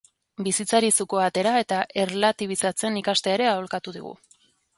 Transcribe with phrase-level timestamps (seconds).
[0.45, 4.17] Bizitzari zukua atera eta erlatibizatzen ikastea ere aholkatu digu.